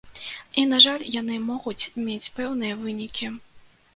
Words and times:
І, 0.27 0.61
на 0.69 0.77
жаль, 0.85 1.03
яны 1.21 1.35
могуць 1.49 1.91
мець 2.07 2.31
пэўныя 2.39 2.79
вынікі. 2.83 3.31